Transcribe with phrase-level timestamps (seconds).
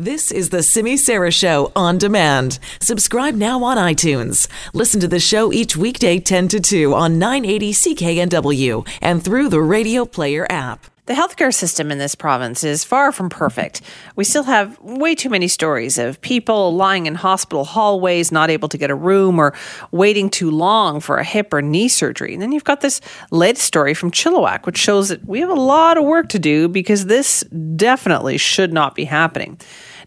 [0.00, 2.60] This is the Simi Sara Show on demand.
[2.80, 4.46] Subscribe now on iTunes.
[4.72, 9.60] Listen to the show each weekday 10 to 2 on 980 CKNW and through the
[9.60, 10.86] Radio Player app.
[11.06, 13.80] The healthcare system in this province is far from perfect.
[14.14, 18.68] We still have way too many stories of people lying in hospital hallways, not able
[18.68, 19.52] to get a room, or
[19.90, 22.34] waiting too long for a hip or knee surgery.
[22.34, 23.00] And then you've got this
[23.32, 26.68] latest story from Chilliwack, which shows that we have a lot of work to do
[26.68, 27.40] because this
[27.74, 29.58] definitely should not be happening.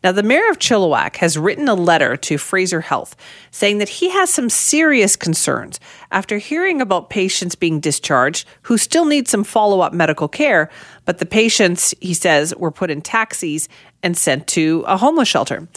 [0.03, 3.15] Now, the mayor of Chilliwack has written a letter to Fraser Health
[3.51, 5.79] saying that he has some serious concerns
[6.11, 10.71] after hearing about patients being discharged who still need some follow up medical care,
[11.05, 13.69] but the patients, he says, were put in taxis
[14.01, 15.67] and sent to a homeless shelter.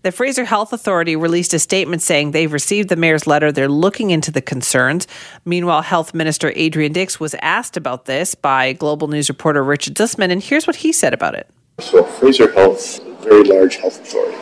[0.00, 3.52] The Fraser Health Authority released a statement saying they've received the mayor's letter.
[3.52, 5.06] They're looking into the concerns.
[5.44, 10.30] Meanwhile, Health Minister Adrian Dix was asked about this by Global News reporter Richard Zussman,
[10.30, 11.48] and here's what he said about it.
[11.80, 14.38] So, Fraser Health very large health authority.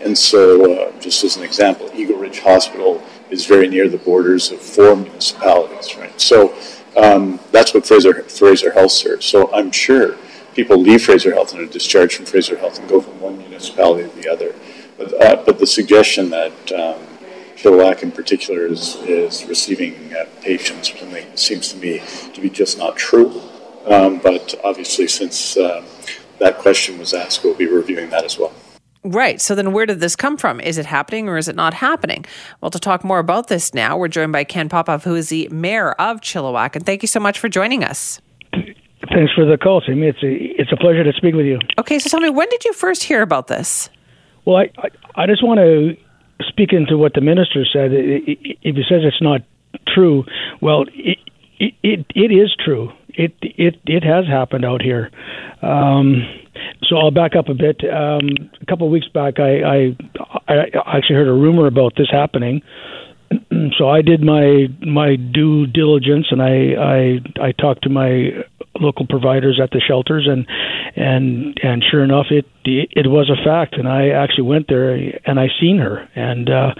[0.00, 0.40] And so,
[0.72, 4.96] uh, just as an example, Eagle Ridge Hospital is very near the borders of four
[4.96, 6.20] municipalities, right?
[6.20, 6.54] So
[6.96, 9.26] um, that's what Fraser, Fraser Health serves.
[9.26, 10.16] So I'm sure
[10.54, 14.08] people leave Fraser Health and are discharged from Fraser Health and go from one municipality
[14.08, 14.54] to the other.
[14.98, 17.00] But, uh, but the suggestion that um,
[17.56, 20.92] Chilliwack in particular is, is receiving uh, patients
[21.36, 22.02] seems to me
[22.34, 23.40] to be just not true.
[23.86, 25.84] Um, but obviously, since uh,
[26.38, 28.52] that question was asked, we'll be reviewing that as well.
[29.04, 29.40] Right.
[29.40, 30.60] So then where did this come from?
[30.60, 32.24] Is it happening or is it not happening?
[32.60, 35.48] Well, to talk more about this now, we're joined by Ken Popove, who is the
[35.48, 36.76] mayor of Chilliwack.
[36.76, 38.20] And thank you so much for joining us.
[38.52, 40.06] Thanks for the call, Timmy.
[40.06, 41.58] It's a, it's a pleasure to speak with you.
[41.78, 43.90] Okay, so tell me, when did you first hear about this?
[44.44, 45.96] Well, I, I, I just want to
[46.46, 47.90] speak into what the minister said.
[47.92, 49.40] If he says it's not
[49.88, 50.24] true,
[50.60, 51.18] well, it,
[51.58, 52.92] it, it is true.
[53.14, 55.10] It, it, it has happened out here.
[55.62, 56.22] Um,
[56.88, 57.80] so I'll back up a bit.
[57.84, 59.96] Um, a couple of weeks back, I, I,
[60.48, 62.62] I actually heard a rumor about this happening.
[63.78, 68.44] so I did my my due diligence, and I I, I talked to my
[68.80, 70.46] local providers at the shelters, and
[70.96, 75.38] and and sure enough, it it was a fact, and I actually went there and
[75.40, 76.74] I seen her, and uh,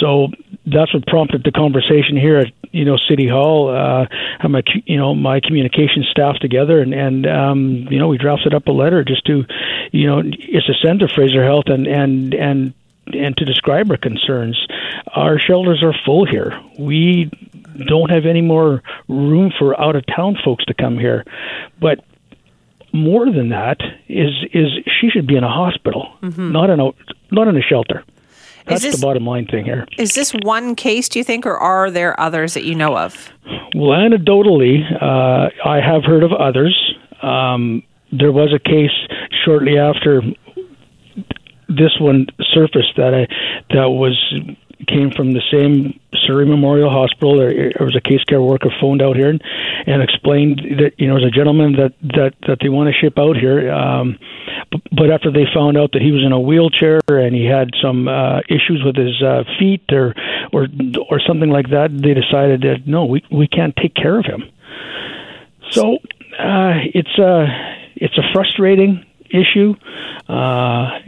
[0.00, 0.28] so
[0.66, 3.68] that's what prompted the conversation here at you know City Hall.
[3.68, 4.06] Uh,
[4.40, 8.54] have my you know my communication staff together, and and um, you know we drafted
[8.54, 9.44] up a letter just to
[9.92, 12.74] you know it's to send to Fraser Health and and and
[13.12, 14.58] and to describe our concerns.
[15.14, 16.60] Our shelters are full here.
[16.78, 17.30] We
[17.86, 21.24] don't have any more room for out of town folks to come here,
[21.80, 22.04] but
[22.92, 24.68] more than that is is
[25.00, 26.52] she should be in a hospital, mm-hmm.
[26.52, 26.90] not in a
[27.30, 28.04] not in a shelter.
[28.66, 29.86] That's this, the bottom line thing here.
[29.98, 33.30] Is this one case, do you think, or are there others that you know of?
[33.74, 36.94] Well, anecdotally, uh, I have heard of others.
[37.22, 37.82] Um,
[38.12, 38.90] there was a case
[39.44, 40.22] shortly after
[41.68, 43.26] this one surfaced that I
[43.74, 44.16] that was
[44.86, 47.36] came from the same Surrey Memorial Hospital.
[47.38, 49.42] There, there was a case care worker phoned out here and,
[49.86, 53.18] and explained that you know, as a gentleman that that that they want to ship
[53.18, 53.70] out here.
[53.70, 54.18] Um,
[54.92, 58.08] but after they found out that he was in a wheelchair and he had some
[58.08, 60.14] uh, issues with his uh, feet or
[60.52, 60.66] or
[61.08, 64.44] or something like that, they decided that no, we we can't take care of him.
[65.70, 65.94] So
[66.38, 67.46] uh, it's a
[67.96, 69.74] it's a frustrating issue.
[70.28, 70.98] Uh,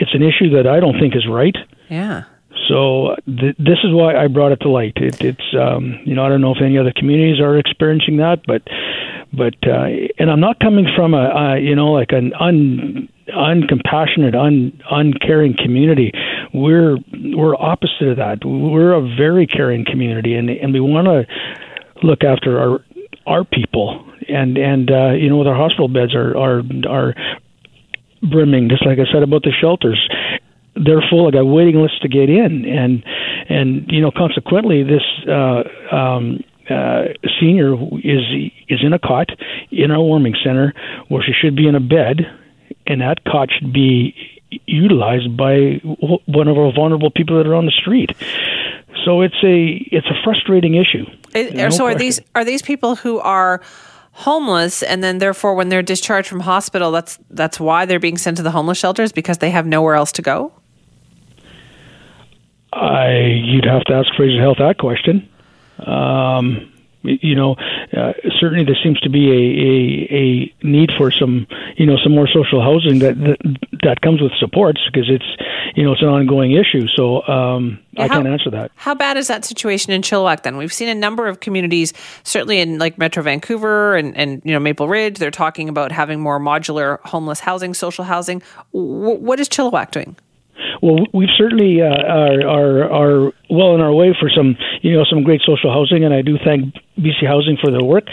[0.00, 1.56] it's an issue that I don't think is right.
[1.88, 2.24] Yeah.
[2.68, 4.92] So th- this is why I brought it to light.
[4.96, 8.42] It, it's um, you know I don't know if any other communities are experiencing that,
[8.46, 8.62] but
[9.32, 14.34] but uh, and I'm not coming from a, a you know like an un uncompassionate,
[14.34, 16.12] un uncaring community.
[16.52, 16.98] We're
[17.34, 18.44] we're opposite of that.
[18.44, 22.84] We're a very caring community, and and we want to look after our
[23.26, 24.04] our people.
[24.28, 27.14] And and uh, you know, with our hospital beds are are are
[28.20, 30.00] brimming, just like I said about the shelters
[30.84, 31.28] they're full.
[31.28, 33.04] I got waiting lists to get in, and
[33.48, 35.62] and you know, consequently, this uh,
[35.94, 37.04] um, uh,
[37.40, 39.30] senior is is in a cot
[39.70, 40.74] in our warming center
[41.08, 42.26] where she should be in a bed,
[42.86, 44.14] and that cot should be
[44.66, 45.80] utilized by
[46.26, 48.10] one of our vulnerable people that are on the street.
[49.04, 51.04] So it's a it's a frustrating issue.
[51.34, 51.86] It, no so question.
[51.86, 53.60] are these are these people who are
[54.12, 58.36] homeless and then therefore when they're discharged from hospital that's that's why they're being sent
[58.36, 60.52] to the homeless shelters because they have nowhere else to go?
[62.72, 65.28] I you'd have to ask Fraser Health that question.
[65.78, 66.72] Um,
[67.02, 67.54] you know,
[67.96, 72.12] uh, certainly there seems to be a, a, a need for some, you know, some
[72.12, 75.24] more social housing that, that that comes with supports because it's
[75.76, 76.86] you know it's an ongoing issue.
[76.88, 78.72] So um, yeah, I can't answer that.
[78.74, 80.42] How bad is that situation in Chilliwack?
[80.42, 81.92] Then we've seen a number of communities,
[82.24, 85.18] certainly in like Metro Vancouver and and you know Maple Ridge.
[85.18, 88.42] They're talking about having more modular homeless housing, social housing.
[88.72, 90.16] W- what is Chilliwack doing?
[90.82, 95.04] Well, we've certainly uh, are, are are well on our way for some you know
[95.04, 98.04] some great social housing, and I do thank BC Housing for their work.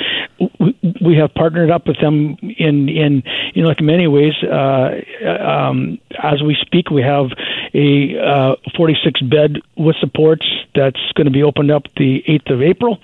[0.59, 3.23] We, we have partnered up with them in in
[3.53, 4.33] you know like many ways.
[4.43, 7.27] Uh, um, as we speak, we have
[7.73, 12.61] a uh, 46 bed with supports that's going to be opened up the 8th of
[12.61, 12.99] April,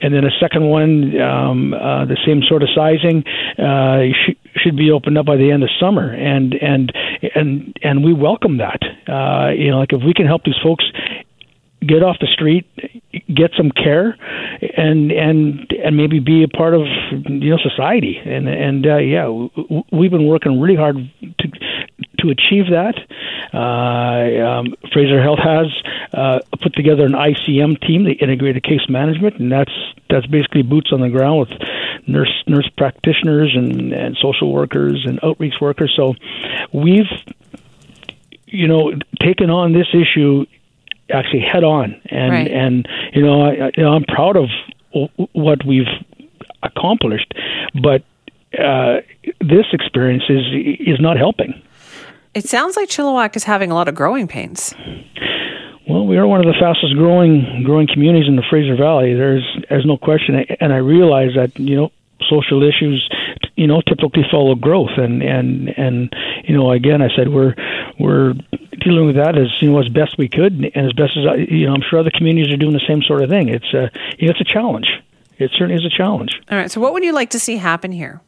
[0.00, 3.24] and then a second one, um, uh, the same sort of sizing,
[3.58, 4.00] uh,
[4.64, 6.92] should be opened up by the end of summer, and and
[7.34, 8.80] and and we welcome that.
[9.06, 10.84] Uh, you know, like if we can help these folks
[11.86, 12.66] get off the street,
[13.32, 14.16] get some care,
[14.76, 16.82] and and and maybe be a part of
[17.12, 18.18] you know society.
[18.24, 19.28] And and uh, yeah,
[19.92, 21.48] we've been working really hard to
[22.20, 22.96] to achieve that.
[23.52, 25.66] Uh, um, Fraser Health has
[26.12, 29.72] uh, put together an ICM team, the Integrated Case Management, and that's
[30.10, 31.50] that's basically boots on the ground with
[32.06, 35.92] nurse nurse practitioners and and social workers and outreach workers.
[35.96, 36.14] So
[36.72, 37.10] we've
[38.46, 40.46] you know taken on this issue
[41.10, 42.50] actually head on, and right.
[42.50, 44.48] and you know, I, you know I'm proud of
[45.32, 45.86] what we've
[46.62, 47.32] accomplished,
[47.82, 48.02] but
[48.58, 49.00] uh,
[49.40, 50.42] this experience is
[50.80, 51.60] is not helping.
[52.34, 54.74] It sounds like Chilliwack is having a lot of growing pains.
[55.88, 59.14] Well, we are one of the fastest growing growing communities in the Fraser Valley.
[59.14, 61.92] There's there's no question, and I realize that you know
[62.28, 63.06] social issues
[63.56, 66.12] you know typically follow growth and and and
[66.44, 67.54] you know again I said we're
[67.98, 68.32] we're
[68.80, 71.34] dealing with that as you know as best we could, and as best as I,
[71.36, 73.48] you know, I'm sure other communities are doing the same sort of thing.
[73.48, 74.88] It's a you know, it's a challenge.
[75.38, 76.40] It certainly is a challenge.
[76.50, 76.70] All right.
[76.70, 78.20] So, what would you like to see happen here?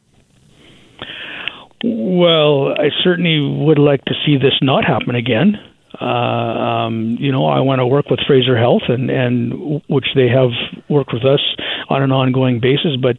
[1.83, 5.59] Well, I certainly would like to see this not happen again.
[5.99, 10.27] Uh, um, you know, I want to work with Fraser Health, and and which they
[10.27, 10.51] have
[10.89, 11.41] worked with us
[11.89, 12.95] on an ongoing basis.
[13.01, 13.17] But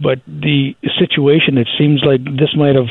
[0.00, 2.88] but the situation, it seems like this might have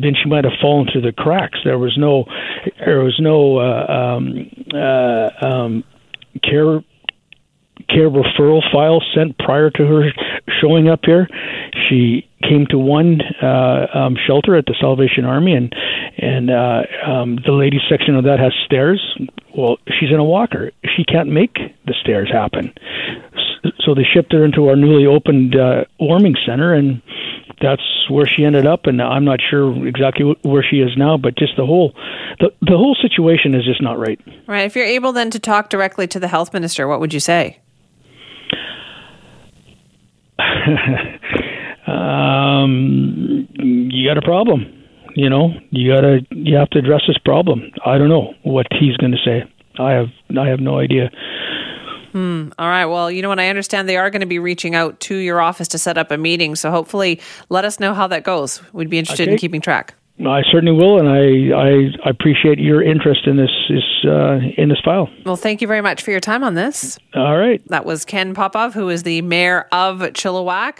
[0.00, 1.58] been she might have fallen through the cracks.
[1.64, 2.24] There was no,
[2.78, 5.84] there was no uh, um, uh, um,
[6.42, 6.82] care
[7.88, 10.10] care referral file sent prior to her
[10.60, 11.28] showing up here.
[11.88, 15.72] She came to one uh, um, shelter at the Salvation Army, and
[16.18, 19.00] and uh, um, the ladies section of that has stairs.
[19.56, 20.72] Well, she's in a walker.
[20.96, 21.54] She can't make
[21.86, 22.72] the stairs happen.
[23.80, 27.00] So they shipped her into our newly opened uh, warming center, and
[27.60, 31.16] that's where she ended up, and I'm not sure exactly where she is now.
[31.16, 31.94] But just the whole
[32.40, 34.20] the the whole situation is just not right.
[34.46, 34.64] Right.
[34.64, 37.60] If you're able then to talk directly to the health minister, what would you say?
[41.86, 44.77] um, you got a problem.
[45.18, 47.72] You know, you gotta you have to address this problem.
[47.84, 49.42] I don't know what he's going to say.
[49.76, 50.06] I have
[50.38, 51.10] I have no idea.
[52.12, 52.50] Hmm.
[52.56, 52.86] All right.
[52.86, 53.40] Well, you know what?
[53.40, 56.12] I understand they are going to be reaching out to your office to set up
[56.12, 56.54] a meeting.
[56.54, 58.62] So hopefully, let us know how that goes.
[58.72, 59.32] We'd be interested okay.
[59.32, 59.94] in keeping track.
[60.26, 61.56] I certainly will, and I,
[62.04, 65.08] I, appreciate your interest in this, this uh, in this file.
[65.24, 66.98] Well, thank you very much for your time on this.
[67.14, 67.62] All right.
[67.68, 70.74] That was Ken Popove, who is the mayor of Chilliwack.